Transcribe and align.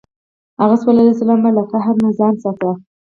هغه 0.61 0.75
ﷺ 0.77 1.43
به 1.43 1.49
له 1.57 1.63
قهر 1.71 1.95
نه 2.03 2.09
ځان 2.19 2.33
ساته. 2.43 2.71